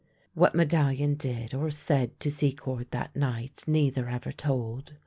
What 0.33 0.55
Medallion 0.55 1.13
did 1.13 1.53
or 1.53 1.69
said 1.69 2.19
to 2.21 2.31
Secord 2.31 2.87
that 2.89 3.15
night 3.15 3.63
neither 3.67 4.09
ever 4.09 4.31
told. 4.31 4.93